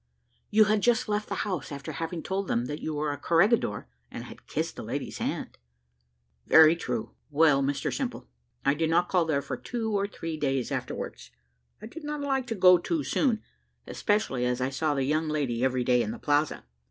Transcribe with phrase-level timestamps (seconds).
[0.49, 3.87] "You had just left the house after having told them that you were a corregidor,
[4.09, 5.59] and had kissed the lady's hand."
[6.47, 7.11] "Very true.
[7.29, 8.27] Well, Mr Simple,
[8.65, 11.29] I did not call there for two or three days afterwards;
[11.83, 13.43] I did not like to go too soon,
[13.85, 16.63] especially as I saw the young lady every day in the Plaza.